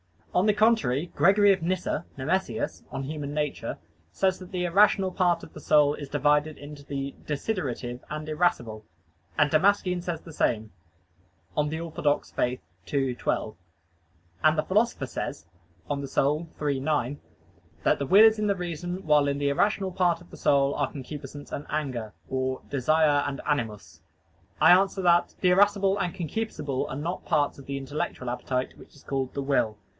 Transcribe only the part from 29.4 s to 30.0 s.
will.